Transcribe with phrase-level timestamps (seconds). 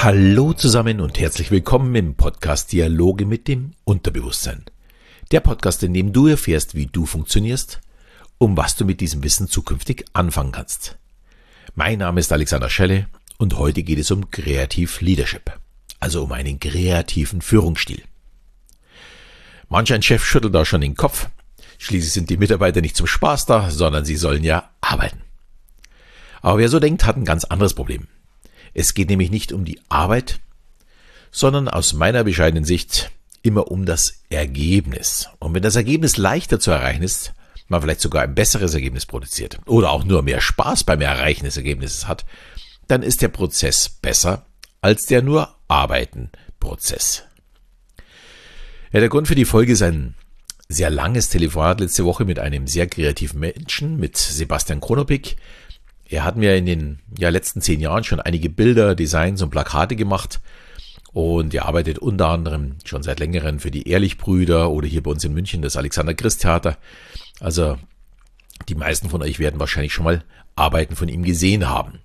[0.00, 4.64] Hallo zusammen und herzlich willkommen im Podcast Dialoge mit dem Unterbewusstsein.
[5.32, 7.80] Der Podcast, in dem du erfährst, wie du funktionierst,
[8.38, 10.96] um was du mit diesem Wissen zukünftig anfangen kannst.
[11.74, 13.08] Mein Name ist Alexander Schelle
[13.38, 15.58] und heute geht es um Creative Leadership,
[15.98, 18.04] also um einen kreativen Führungsstil.
[19.68, 21.28] Manch ein Chef schüttelt da schon den Kopf.
[21.78, 25.22] Schließlich sind die Mitarbeiter nicht zum Spaß da, sondern sie sollen ja arbeiten.
[26.40, 28.06] Aber wer so denkt, hat ein ganz anderes Problem.
[28.74, 30.40] Es geht nämlich nicht um die Arbeit,
[31.30, 33.10] sondern aus meiner bescheidenen Sicht
[33.42, 35.28] immer um das Ergebnis.
[35.38, 37.32] Und wenn das Ergebnis leichter zu erreichen ist,
[37.68, 41.56] man vielleicht sogar ein besseres Ergebnis produziert oder auch nur mehr Spaß beim Erreichen des
[41.56, 42.24] Ergebnisses hat,
[42.86, 44.46] dann ist der Prozess besser
[44.80, 46.30] als der nur Arbeiten
[46.60, 47.24] Prozess.
[48.92, 50.14] Ja, der Grund für die Folge ist ein
[50.68, 55.36] sehr langes Telefonat letzte Woche mit einem sehr kreativen Menschen, mit Sebastian Kronopik,
[56.08, 59.94] er hat mir in den ja, letzten zehn Jahren schon einige Bilder, Designs und Plakate
[59.94, 60.40] gemacht.
[61.12, 65.24] Und er arbeitet unter anderem schon seit längerem für die Ehrlichbrüder oder hier bei uns
[65.24, 66.78] in München das Alexander Christ Theater.
[67.40, 67.78] Also
[68.68, 70.24] die meisten von euch werden wahrscheinlich schon mal
[70.56, 72.00] Arbeiten von ihm gesehen haben.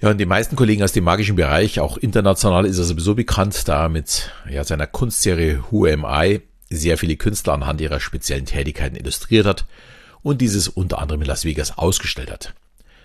[0.00, 3.68] Ja, und die meisten Kollegen aus dem magischen Bereich, auch international ist er sowieso bekannt,
[3.68, 8.96] da mit ja, seiner Kunstserie Who Am I sehr viele Künstler anhand ihrer speziellen Tätigkeiten
[8.96, 9.64] illustriert hat
[10.22, 12.54] und dieses unter anderem in Las Vegas ausgestellt hat.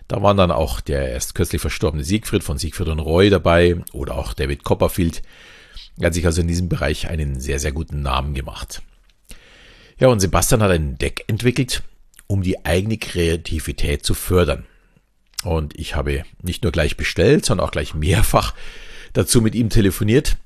[0.09, 4.17] Da waren dann auch der erst kürzlich verstorbene Siegfried von Siegfried und Roy dabei oder
[4.17, 5.21] auch David Copperfield.
[5.99, 8.81] Er hat sich also in diesem Bereich einen sehr, sehr guten Namen gemacht.
[9.99, 11.83] Ja, und Sebastian hat ein Deck entwickelt,
[12.25, 14.65] um die eigene Kreativität zu fördern.
[15.43, 18.55] Und ich habe nicht nur gleich bestellt, sondern auch gleich mehrfach
[19.13, 20.37] dazu mit ihm telefoniert,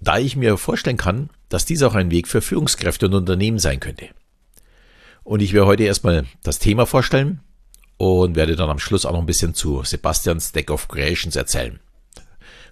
[0.00, 3.80] da ich mir vorstellen kann, dass dies auch ein Weg für Führungskräfte und Unternehmen sein
[3.80, 4.10] könnte.
[5.24, 7.40] Und ich werde heute erstmal das Thema vorstellen,
[7.98, 11.78] und werde dann am Schluss auch noch ein bisschen zu Sebastians Deck of Creations erzählen.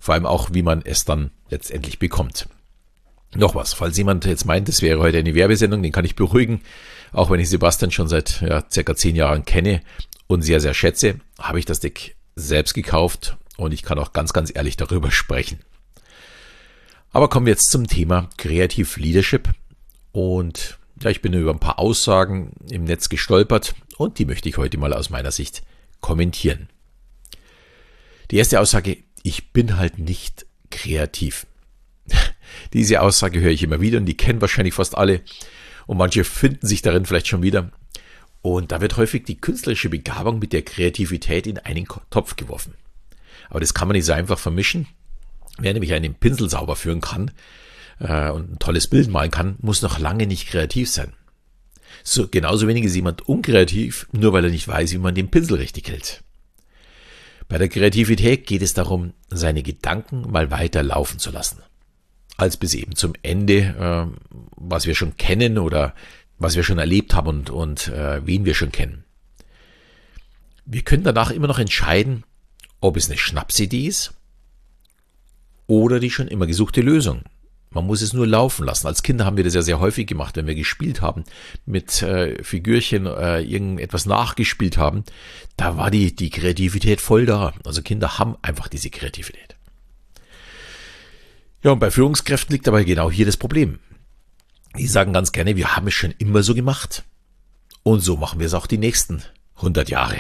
[0.01, 2.49] Vor allem auch, wie man es dann letztendlich bekommt.
[3.35, 6.63] Noch was, falls jemand jetzt meint, es wäre heute eine Werbesendung, den kann ich beruhigen.
[7.13, 9.83] Auch wenn ich Sebastian schon seit ja, circa zehn Jahren kenne
[10.27, 14.33] und sehr, sehr schätze, habe ich das Deck selbst gekauft und ich kann auch ganz,
[14.33, 15.59] ganz ehrlich darüber sprechen.
[17.13, 19.49] Aber kommen wir jetzt zum Thema Creative Leadership
[20.13, 24.57] und ja, ich bin über ein paar Aussagen im Netz gestolpert und die möchte ich
[24.57, 25.63] heute mal aus meiner Sicht
[26.01, 26.69] kommentieren.
[28.31, 31.47] Die erste Aussage, ich bin halt nicht kreativ.
[32.73, 35.21] Diese Aussage höre ich immer wieder und die kennen wahrscheinlich fast alle
[35.87, 37.71] und manche finden sich darin vielleicht schon wieder.
[38.43, 42.75] Und da wird häufig die künstlerische Begabung mit der Kreativität in einen Topf geworfen.
[43.51, 44.87] Aber das kann man nicht so einfach vermischen.
[45.59, 47.31] Wer nämlich einen Pinsel sauber führen kann,
[48.01, 51.13] äh, und ein tolles Bild malen kann, muss noch lange nicht kreativ sein.
[52.03, 55.59] So, genauso wenig ist jemand unkreativ, nur weil er nicht weiß, wie man den Pinsel
[55.59, 56.23] richtig hält.
[57.49, 61.63] Bei der Kreativität geht es darum, seine Gedanken mal weiter laufen zu lassen.
[62.37, 65.95] Als bis eben zum Ende, äh, was wir schon kennen oder
[66.39, 69.05] was wir schon erlebt haben und, und äh, wen wir schon kennen.
[70.65, 72.25] Wir können danach immer noch entscheiden,
[72.81, 74.13] ob es eine Schnapsidee ist
[75.67, 77.23] oder die schon immer gesuchte Lösung.
[77.77, 78.87] Man muss es nur laufen lassen.
[78.87, 81.25] Als Kinder haben wir das ja sehr häufig gemacht, wenn wir gespielt haben,
[81.67, 85.05] mit äh, Figürchen äh, irgendetwas nachgespielt haben.
[85.59, 87.53] Da war die, die Kreativität voll da.
[87.67, 89.57] Also Kinder haben einfach diese Kreativität.
[91.63, 93.79] Ja, und bei Führungskräften liegt aber genau hier das Problem.
[94.79, 97.05] Die sagen ganz gerne, wir haben es schon immer so gemacht.
[97.83, 99.23] Und so machen wir es auch die nächsten
[99.57, 100.17] 100 Jahre.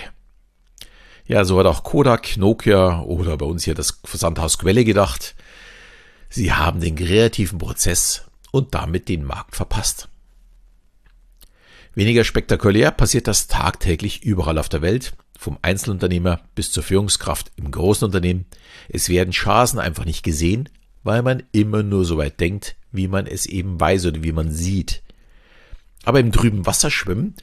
[1.26, 5.34] Ja, so hat auch Kodak, Nokia oder bei uns hier das Versandhaus Quelle gedacht.
[6.28, 10.08] Sie haben den kreativen Prozess und damit den Markt verpasst.
[11.94, 17.70] Weniger spektakulär passiert das tagtäglich überall auf der Welt, vom Einzelunternehmer bis zur Führungskraft im
[17.70, 18.46] großen Unternehmen.
[18.88, 20.68] Es werden Chancen einfach nicht gesehen,
[21.04, 24.50] weil man immer nur so weit denkt, wie man es eben weiß oder wie man
[24.50, 25.02] sieht.
[26.04, 27.34] Aber im trüben Wasser schwimmen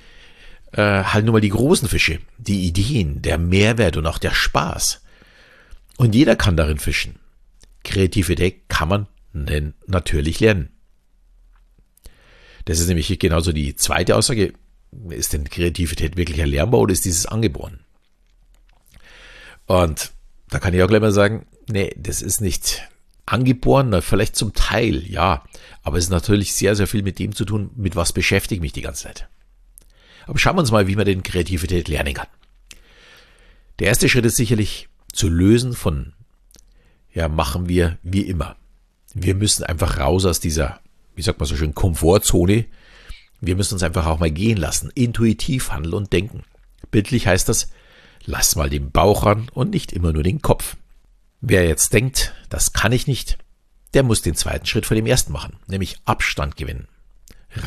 [0.73, 5.01] äh, halt nur mal die großen Fische, die Ideen, der Mehrwert und auch der Spaß.
[5.97, 7.15] Und jeder kann darin fischen.
[7.83, 10.69] Kreativität kann man denn natürlich lernen.
[12.65, 14.53] Das ist nämlich genauso die zweite Aussage.
[15.09, 17.79] Ist denn Kreativität wirklich erlernbar oder ist dieses angeboren?
[19.65, 20.11] Und
[20.49, 22.87] da kann ich auch gleich mal sagen, nee, das ist nicht
[23.25, 25.43] angeboren, vielleicht zum Teil, ja,
[25.81, 28.73] aber es ist natürlich sehr, sehr viel mit dem zu tun, mit was beschäftigt mich
[28.73, 29.29] die ganze Zeit.
[30.27, 32.27] Aber schauen wir uns mal, wie man den Kreativität lernen kann.
[33.79, 36.13] Der erste Schritt ist sicherlich zu lösen von
[37.13, 38.55] ja, machen wir wie immer.
[39.13, 40.79] Wir müssen einfach raus aus dieser,
[41.15, 42.65] wie sagt man so schön, Komfortzone.
[43.39, 46.43] Wir müssen uns einfach auch mal gehen lassen, intuitiv handeln und denken.
[46.91, 47.69] Bildlich heißt das,
[48.25, 50.77] lass mal den Bauch ran und nicht immer nur den Kopf.
[51.41, 53.37] Wer jetzt denkt, das kann ich nicht,
[53.93, 56.87] der muss den zweiten Schritt vor dem ersten machen, nämlich Abstand gewinnen.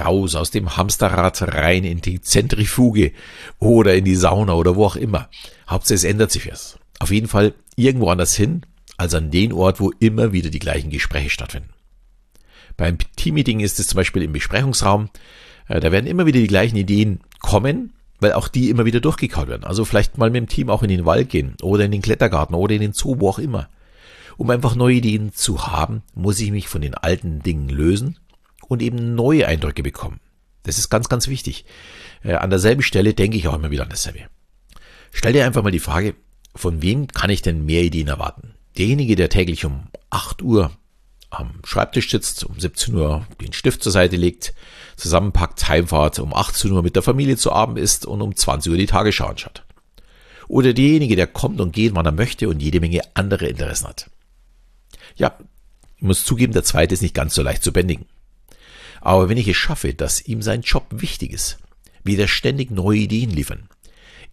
[0.01, 3.13] Raus aus dem Hamsterrad rein in die Zentrifuge
[3.61, 5.29] oder in die Sauna oder wo auch immer.
[5.69, 6.79] Hauptsache es ändert sich was.
[6.99, 8.63] Auf jeden Fall irgendwo anders hin,
[8.97, 11.71] als an den Ort, wo immer wieder die gleichen Gespräche stattfinden.
[12.77, 15.11] Beim Teammeeting ist es zum Beispiel im Besprechungsraum,
[15.69, 19.49] äh, da werden immer wieder die gleichen Ideen kommen, weil auch die immer wieder durchgekaut
[19.49, 19.65] werden.
[19.65, 22.55] Also vielleicht mal mit dem Team auch in den Wald gehen oder in den Klettergarten
[22.55, 23.69] oder in den Zoo, wo auch immer.
[24.37, 28.19] Um einfach neue Ideen zu haben, muss ich mich von den alten Dingen lösen
[28.69, 30.21] und eben neue Eindrücke bekommen.
[30.63, 31.65] Das ist ganz, ganz wichtig.
[32.23, 34.25] Äh, an derselben Stelle denke ich auch immer wieder an dasselbe.
[35.13, 36.15] Stell dir einfach mal die Frage,
[36.55, 38.56] von wem kann ich denn mehr Ideen erwarten?
[38.79, 40.71] Derjenige, der täglich um 8 Uhr
[41.31, 44.55] am Schreibtisch sitzt, um 17 Uhr den Stift zur Seite legt,
[44.97, 48.79] zusammenpackt, heimfahrt, um 18 Uhr mit der Familie zu Abend isst und um 20 Uhr
[48.79, 49.65] die Tagesschau anschaut.
[50.49, 54.11] Oder derjenige, der kommt und geht, wann er möchte und jede Menge andere Interessen hat.
[55.17, 55.37] Ja,
[55.97, 58.07] ich muss zugeben, der zweite ist nicht ganz so leicht zu bändigen.
[59.01, 61.59] Aber wenn ich es schaffe, dass ihm sein Job wichtig ist,
[62.05, 63.69] wird er ständig neue Ideen liefern.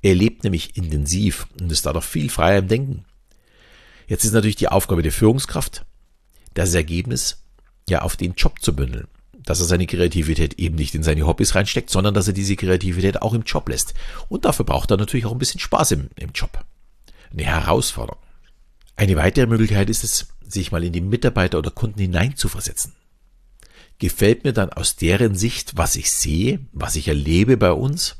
[0.01, 3.05] Er lebt nämlich intensiv und ist dadurch viel freier im Denken.
[4.07, 5.85] Jetzt ist natürlich die Aufgabe der Führungskraft,
[6.53, 7.43] das Ergebnis
[7.87, 9.07] ja auf den Job zu bündeln.
[9.45, 13.21] Dass er seine Kreativität eben nicht in seine Hobbys reinsteckt, sondern dass er diese Kreativität
[13.21, 13.93] auch im Job lässt.
[14.29, 16.63] Und dafür braucht er natürlich auch ein bisschen Spaß im, im Job.
[17.31, 18.21] Eine Herausforderung.
[18.95, 22.93] Eine weitere Möglichkeit ist es, sich mal in die Mitarbeiter oder Kunden hineinzuversetzen.
[23.99, 28.17] Gefällt mir dann aus deren Sicht, was ich sehe, was ich erlebe bei uns?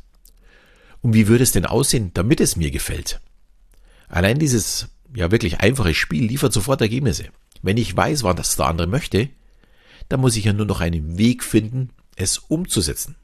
[1.01, 3.19] Und wie würde es denn aussehen, damit es mir gefällt?
[4.07, 7.25] Allein dieses ja wirklich einfache Spiel liefert sofort Ergebnisse.
[7.61, 9.29] Wenn ich weiß, was der andere möchte,
[10.09, 13.15] dann muss ich ja nur noch einen Weg finden, es umzusetzen.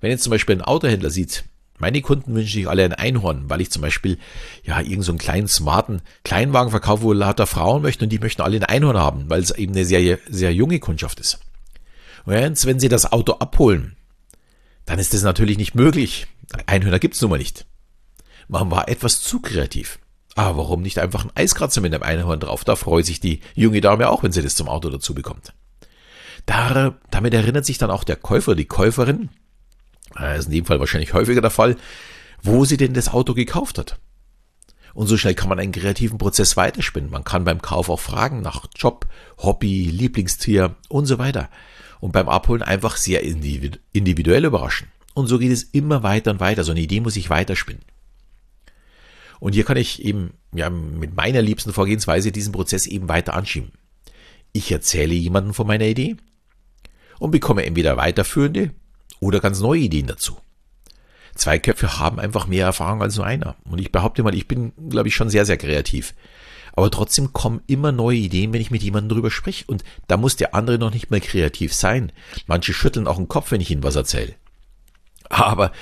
[0.00, 1.44] Wenn jetzt zum Beispiel ein Autohändler sieht,
[1.78, 4.18] meine Kunden wünschen sich alle ein Einhorn, weil ich zum Beispiel
[4.62, 8.42] ja irgendeinen so einen kleinen smarten Kleinwagen verkaufe, wo lauter Frauen möchten und die möchten
[8.42, 11.40] alle ein Einhorn haben, weil es eben eine sehr, sehr junge Kundschaft ist.
[12.24, 13.96] Und wenn sie das Auto abholen,
[14.86, 16.26] dann ist das natürlich nicht möglich.
[16.66, 17.66] Einhörner gibt's nun mal nicht.
[18.48, 19.98] Man war etwas zu kreativ.
[20.34, 22.64] Aber warum nicht einfach ein Eiskratzer mit einem Einhorn drauf?
[22.64, 25.52] Da freut sich die junge Dame auch, wenn sie das zum Auto dazu bekommt.
[26.46, 29.30] Da, damit erinnert sich dann auch der Käufer, die Käuferin,
[30.14, 31.76] das ist in dem Fall wahrscheinlich häufiger der Fall,
[32.42, 33.98] wo sie denn das Auto gekauft hat.
[34.92, 37.10] Und so schnell kann man einen kreativen Prozess weiterspinnen.
[37.10, 39.06] Man kann beim Kauf auch fragen nach Job,
[39.38, 41.48] Hobby, Lieblingstier und so weiter.
[42.00, 44.88] Und beim Abholen einfach sehr individuell überraschen.
[45.14, 46.62] Und so geht es immer weiter und weiter.
[46.62, 47.82] So eine Idee muss ich weiterspinnen.
[49.44, 53.72] Und hier kann ich eben ja, mit meiner liebsten Vorgehensweise diesen Prozess eben weiter anschieben.
[54.54, 56.16] Ich erzähle jemandem von meiner Idee
[57.18, 58.70] und bekomme entweder weiterführende
[59.20, 60.38] oder ganz neue Ideen dazu.
[61.34, 63.56] Zwei Köpfe haben einfach mehr Erfahrung als nur einer.
[63.64, 66.14] Und ich behaupte mal, ich bin, glaube ich, schon sehr, sehr kreativ.
[66.72, 69.66] Aber trotzdem kommen immer neue Ideen, wenn ich mit jemandem drüber spreche.
[69.66, 72.12] Und da muss der andere noch nicht mal kreativ sein.
[72.46, 74.36] Manche schütteln auch den Kopf, wenn ich ihnen was erzähle.
[75.28, 75.72] Aber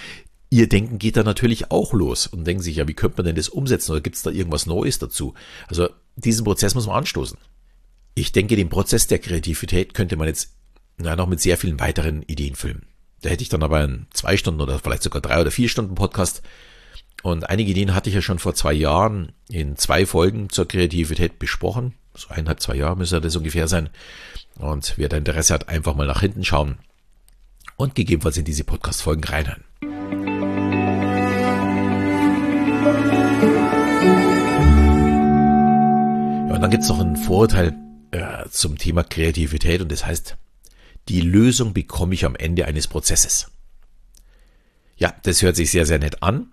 [0.52, 3.36] ihr Denken geht da natürlich auch los und denken sich, ja, wie könnte man denn
[3.36, 5.32] das umsetzen oder gibt es da irgendwas Neues dazu?
[5.66, 7.38] Also diesen Prozess muss man anstoßen.
[8.14, 10.50] Ich denke, den Prozess der Kreativität könnte man jetzt
[11.02, 12.84] ja, noch mit sehr vielen weiteren Ideen filmen.
[13.22, 15.94] Da hätte ich dann aber einen zwei Stunden oder vielleicht sogar drei oder vier Stunden
[15.94, 16.42] Podcast.
[17.22, 21.38] Und einige Ideen hatte ich ja schon vor zwei Jahren in zwei Folgen zur Kreativität
[21.38, 21.94] besprochen.
[22.14, 23.88] So eineinhalb, zwei Jahre müsste das ungefähr sein.
[24.56, 26.76] Und wer da Interesse hat, einfach mal nach hinten schauen
[27.76, 29.64] und gegebenenfalls in diese Podcast-Folgen reinhören.
[36.72, 37.74] Ja, und dann gibt es noch einen Vorurteil
[38.12, 40.36] äh, zum Thema Kreativität und das heißt,
[41.08, 43.50] die Lösung bekomme ich am Ende eines Prozesses.
[44.96, 46.52] Ja, das hört sich sehr, sehr nett an.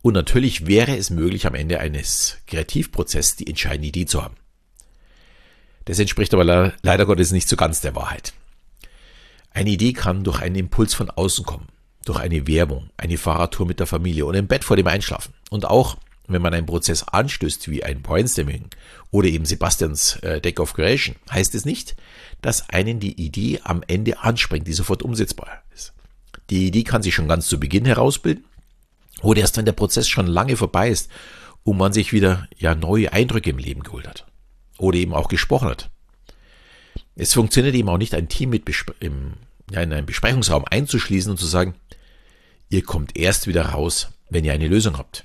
[0.00, 4.36] Und natürlich wäre es möglich, am Ende eines Kreativprozesses die entscheidende Idee zu haben.
[5.86, 8.34] Das entspricht aber leider Gottes nicht so ganz der Wahrheit.
[9.50, 11.66] Eine Idee kann durch einen Impuls von außen kommen,
[12.04, 15.34] durch eine Werbung, eine Fahrradtour mit der Familie oder im Bett vor dem Einschlafen.
[15.50, 15.96] Und auch
[16.28, 18.66] wenn man einen Prozess anstößt wie ein Brainstorming
[19.10, 21.96] oder eben Sebastians äh, Deck of Creation, heißt es nicht,
[22.42, 25.94] dass einen die Idee am Ende anspringt, die sofort umsetzbar ist.
[26.50, 28.44] Die Idee kann sich schon ganz zu Beginn herausbilden
[29.22, 31.10] oder erst wenn der Prozess schon lange vorbei ist
[31.64, 34.26] und man sich wieder ja neue Eindrücke im Leben geholt hat
[34.78, 35.90] oder eben auch gesprochen hat.
[37.16, 38.64] Es funktioniert eben auch nicht, ein Team mit
[39.00, 39.34] im,
[39.70, 41.74] ja, in einem Besprechungsraum einzuschließen und zu sagen,
[42.68, 45.24] ihr kommt erst wieder raus, wenn ihr eine Lösung habt.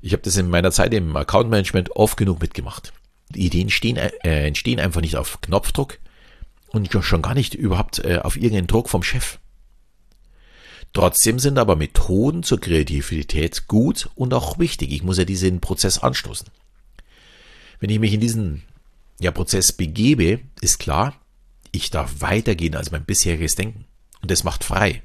[0.00, 2.92] Ich habe das in meiner Zeit im Account Management oft genug mitgemacht.
[3.30, 5.98] Die Ideen stehen, äh, entstehen einfach nicht auf Knopfdruck
[6.68, 9.38] und schon gar nicht überhaupt äh, auf irgendeinen Druck vom Chef.
[10.92, 14.92] Trotzdem sind aber Methoden zur Kreativität gut und auch wichtig.
[14.92, 16.48] Ich muss ja diesen Prozess anstoßen.
[17.80, 18.62] Wenn ich mich in diesen
[19.20, 21.14] ja, Prozess begebe, ist klar,
[21.72, 23.84] ich darf weitergehen als mein bisheriges Denken.
[24.22, 25.02] Und das macht frei.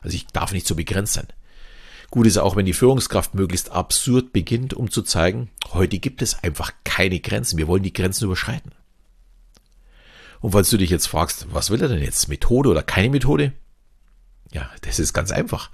[0.00, 1.28] Also ich darf nicht so begrenzt sein.
[2.10, 6.42] Gut ist auch, wenn die Führungskraft möglichst absurd beginnt, um zu zeigen, heute gibt es
[6.42, 7.58] einfach keine Grenzen.
[7.58, 8.72] Wir wollen die Grenzen überschreiten.
[10.40, 12.28] Und falls du dich jetzt fragst, was will er denn jetzt?
[12.28, 13.52] Methode oder keine Methode?
[14.52, 15.70] Ja, das ist ganz einfach.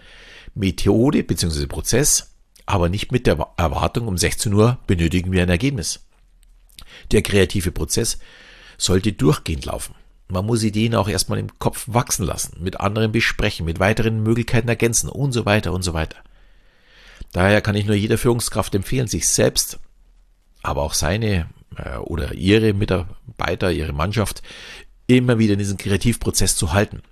[0.54, 1.66] Methode bzw.
[1.66, 2.34] Prozess,
[2.66, 6.06] aber nicht mit der Erwartung, um 16 Uhr benötigen wir ein Ergebnis.
[7.12, 8.18] Der kreative Prozess
[8.78, 9.94] sollte durchgehend laufen.
[10.28, 14.68] Man muss Ideen auch erstmal im Kopf wachsen lassen, mit anderen besprechen, mit weiteren Möglichkeiten
[14.68, 16.16] ergänzen und so weiter und so weiter.
[17.32, 19.78] Daher kann ich nur jeder Führungskraft empfehlen, sich selbst,
[20.62, 24.42] aber auch seine äh, oder ihre Mitarbeiter, ihre Mannschaft
[25.06, 27.02] immer wieder in diesen Kreativprozess zu halten.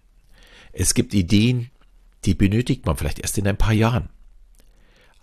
[0.73, 1.71] Es gibt Ideen,
[2.25, 4.09] die benötigt man vielleicht erst in ein paar Jahren.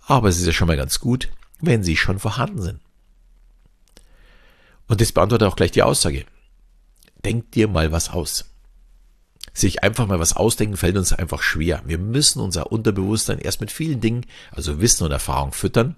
[0.06, 1.28] Aber es ist ja schon mal ganz gut,
[1.60, 2.80] wenn sie schon vorhanden sind.
[4.86, 6.24] Und das beantwortet auch gleich die Aussage.
[7.24, 8.46] Denk dir mal was aus.
[9.52, 11.82] Sich einfach mal was ausdenken fällt uns einfach schwer.
[11.84, 15.96] Wir müssen unser Unterbewusstsein erst mit vielen Dingen, also Wissen und Erfahrung füttern,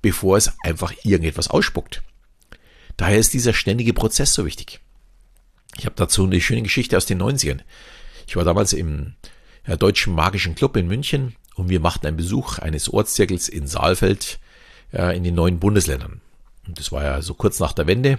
[0.00, 2.02] bevor es einfach irgendetwas ausspuckt.
[2.96, 4.80] Daher ist dieser ständige Prozess so wichtig.
[5.76, 7.60] Ich habe dazu eine schöne Geschichte aus den 90ern.
[8.26, 9.14] Ich war damals im
[9.66, 14.38] ja, Deutschen Magischen Club in München und wir machten einen Besuch eines Ortszirkels in Saalfeld
[14.92, 16.20] äh, in den neuen Bundesländern.
[16.66, 18.18] Und das war ja so kurz nach der Wende.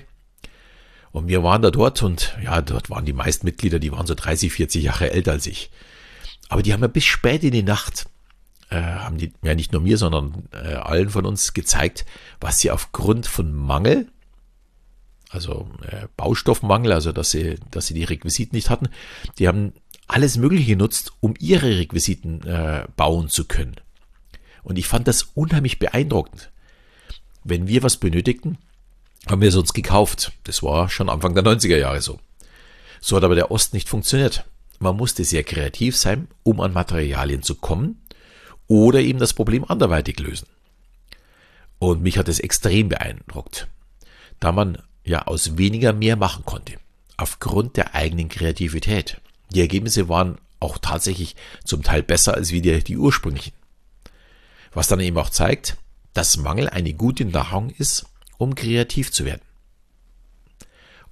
[1.16, 4.16] Und wir waren da dort und ja, dort waren die meisten Mitglieder, die waren so
[4.16, 5.72] 30, 40 Jahre älter als ich.
[6.50, 8.08] Aber die haben ja bis spät in die Nacht,
[8.70, 12.06] äh, haben die, ja nicht nur mir, sondern äh, allen von uns gezeigt,
[12.42, 14.10] was sie aufgrund von Mangel,
[15.30, 18.90] also äh, Baustoffmangel, also dass sie, dass sie die Requisiten nicht hatten,
[19.40, 19.72] die haben
[20.08, 23.78] alles Mögliche genutzt, um ihre Requisiten äh, bauen zu können.
[24.64, 26.52] Und ich fand das unheimlich beeindruckend.
[27.46, 28.58] Wenn wir was benötigten,
[29.28, 30.32] haben wir es uns gekauft.
[30.44, 32.20] Das war schon Anfang der 90er Jahre so.
[33.02, 34.46] So hat aber der Ost nicht funktioniert.
[34.80, 38.02] Man musste sehr kreativ sein, um an Materialien zu kommen
[38.68, 40.48] oder eben das Problem anderweitig lösen.
[41.80, 43.68] Und mich hat es extrem beeindruckt,
[44.40, 46.74] da man ja aus weniger mehr machen konnte,
[47.18, 49.22] aufgrund der eigenen Kreativität.
[49.52, 53.54] Die Ergebnisse waren auch tatsächlich zum Teil besser als wie die, die ursprünglichen.
[54.74, 55.78] Was dann eben auch zeigt,
[56.14, 58.06] dass Mangel eine gute Nahrung ist,
[58.38, 59.42] um kreativ zu werden.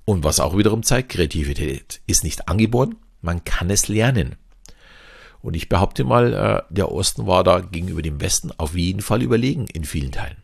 [0.06, 4.36] Und was auch wiederum zeigt, Kreativität ist nicht angeboren, man kann es lernen.
[5.42, 9.22] Und ich behaupte mal, äh, der Osten war da gegenüber dem Westen auf jeden Fall
[9.22, 10.38] überlegen in vielen Teilen.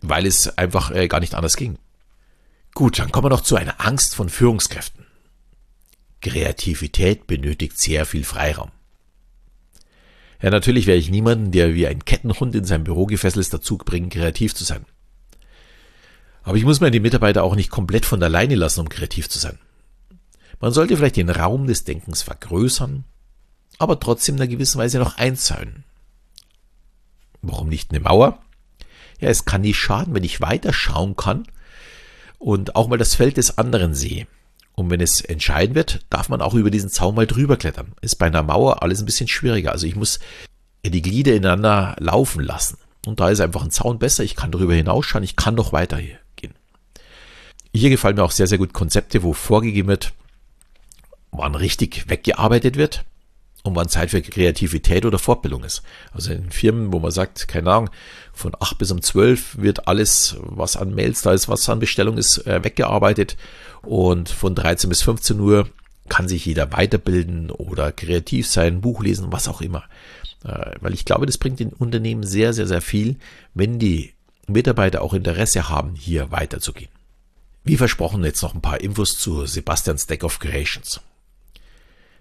[0.00, 1.78] Weil es einfach äh, gar nicht anders ging.
[2.74, 5.06] Gut, dann kommen wir noch zu einer Angst von Führungskräften.
[6.20, 8.70] Kreativität benötigt sehr viel Freiraum.
[10.42, 13.76] Ja, natürlich werde ich niemanden, der wie ein Kettenhund in seinem Büro gefesselt ist, dazu
[13.76, 14.86] bringen, kreativ zu sein.
[16.42, 19.38] Aber ich muss mir die Mitarbeiter auch nicht komplett von alleine lassen, um kreativ zu
[19.38, 19.58] sein.
[20.60, 23.04] Man sollte vielleicht den Raum des Denkens vergrößern,
[23.78, 25.84] aber trotzdem in einer gewissen Weise noch einzahlen.
[27.42, 28.42] Warum nicht eine Mauer?
[29.20, 31.46] Ja, es kann nicht schaden, wenn ich weiter schauen kann
[32.38, 34.26] und auch mal das Feld des anderen sehe.
[34.74, 37.92] Und wenn es entscheiden wird, darf man auch über diesen Zaun mal drüber klettern.
[38.00, 39.72] Ist bei einer Mauer alles ein bisschen schwieriger.
[39.72, 40.20] Also ich muss
[40.84, 42.78] die Glieder ineinander laufen lassen.
[43.06, 44.24] Und da ist einfach ein Zaun besser.
[44.24, 45.24] Ich kann darüber hinausschauen.
[45.24, 46.18] Ich kann noch weiter gehen.
[47.72, 50.12] Hier gefallen mir auch sehr, sehr gut Konzepte, wo vorgegeben wird,
[51.30, 53.04] wann richtig weggearbeitet wird
[53.62, 55.82] und wann Zeit für Kreativität oder Fortbildung ist.
[56.12, 57.90] Also in Firmen, wo man sagt, keine Ahnung,
[58.32, 62.16] von 8 bis um 12 wird alles, was an Mails da ist, was an Bestellung
[62.18, 63.36] ist, äh, weggearbeitet
[63.82, 65.68] und von 13 bis 15 Uhr
[66.08, 69.84] kann sich jeder weiterbilden oder kreativ sein, Buch lesen, was auch immer.
[70.44, 73.16] Äh, weil ich glaube, das bringt den Unternehmen sehr, sehr, sehr viel,
[73.54, 74.14] wenn die
[74.48, 76.90] Mitarbeiter auch Interesse haben, hier weiterzugehen.
[77.62, 81.00] Wie versprochen, jetzt noch ein paar Infos zu Sebastians Deck of Creations.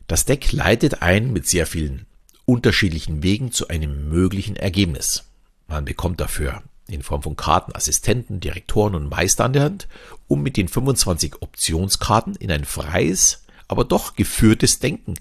[0.08, 2.06] Das Deck leitet ein mit sehr vielen
[2.46, 5.24] unterschiedlichen Wegen zu einem möglichen Ergebnis.
[5.68, 9.88] Man bekommt dafür in Form von Karten Assistenten, Direktoren und Meister an der Hand,
[10.28, 15.14] um mit den 25 Optionskarten in ein freies, aber doch geführtes Denken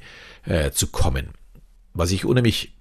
[0.45, 1.29] äh, zu kommen.
[1.93, 2.75] Was ich unheimlich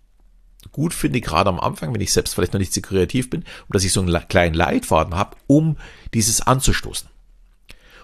[0.72, 3.75] gut finde, gerade am Anfang, wenn ich selbst vielleicht noch nicht so kreativ bin, und
[3.75, 5.77] dass ich so einen kleinen Leitfaden habe, um
[6.13, 7.10] dieses anzustoßen.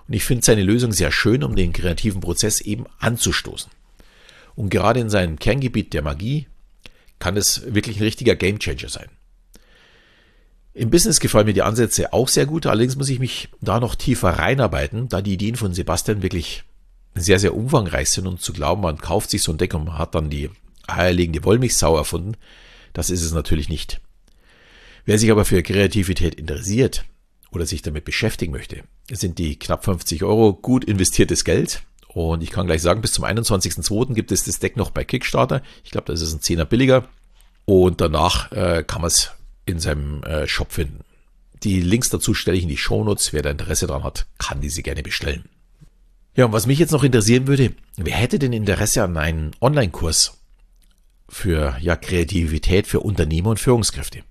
[0.07, 3.71] Und ich finde seine Lösung sehr schön, um den kreativen Prozess eben anzustoßen.
[4.55, 6.47] Und gerade in seinem Kerngebiet der Magie
[7.19, 9.09] kann es wirklich ein richtiger Gamechanger sein.
[10.73, 13.95] Im Business gefallen mir die Ansätze auch sehr gut, allerdings muss ich mich da noch
[13.95, 16.63] tiefer reinarbeiten, da die Ideen von Sebastian wirklich
[17.15, 20.15] sehr, sehr umfangreich sind und zu glauben, man kauft sich so ein Deck und hat
[20.15, 20.49] dann die
[20.87, 22.35] eierlegende Wollmilchsau erfunden,
[22.91, 24.01] das ist es natürlich nicht.
[25.05, 27.05] Wer sich aber für Kreativität interessiert
[27.53, 31.83] oder sich damit beschäftigen möchte, sind die knapp 50 Euro gut investiertes Geld.
[32.07, 34.13] Und ich kann gleich sagen, bis zum 21.02.
[34.13, 35.61] gibt es das Deck noch bei Kickstarter.
[35.83, 37.07] Ich glaube, da ist ein Zehner billiger.
[37.65, 39.31] Und danach äh, kann man es
[39.65, 40.99] in seinem äh, Shop finden.
[41.63, 43.33] Die Links dazu stelle ich in die Shownotes.
[43.33, 45.45] Wer da Interesse dran hat, kann diese gerne bestellen.
[46.35, 50.39] Ja, und was mich jetzt noch interessieren würde, wer hätte denn Interesse an einem Online-Kurs
[51.29, 54.23] für ja, Kreativität für Unternehmer und Führungskräfte?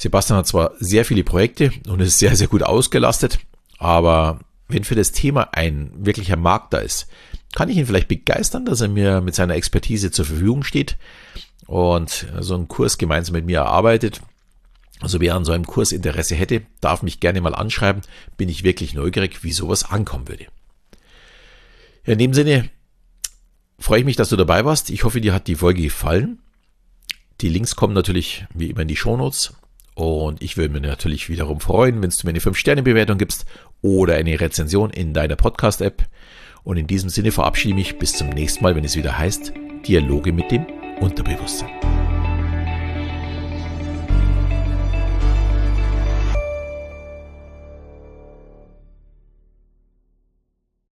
[0.00, 3.38] Sebastian hat zwar sehr viele Projekte und ist sehr, sehr gut ausgelastet,
[3.76, 7.06] aber wenn für das Thema ein wirklicher Markt da ist,
[7.52, 10.96] kann ich ihn vielleicht begeistern, dass er mir mit seiner Expertise zur Verfügung steht
[11.66, 14.22] und so einen Kurs gemeinsam mit mir erarbeitet.
[15.00, 18.00] Also wer an so einem Kurs Interesse hätte, darf mich gerne mal anschreiben.
[18.38, 20.46] Bin ich wirklich neugierig, wie sowas ankommen würde.
[22.04, 22.70] In dem Sinne
[23.78, 24.88] freue ich mich, dass du dabei warst.
[24.88, 26.38] Ich hoffe, dir hat die Folge gefallen.
[27.42, 29.54] Die Links kommen natürlich wie immer in die Shownotes.
[29.94, 33.44] Und ich würde mich natürlich wiederum freuen, wenn du mir eine 5-Sterne-Bewertung gibst
[33.82, 36.04] oder eine Rezension in deiner Podcast-App.
[36.62, 39.52] Und in diesem Sinne verabschiede ich mich bis zum nächsten Mal, wenn es wieder heißt
[39.86, 40.66] Dialoge mit dem
[41.00, 41.70] Unterbewusstsein.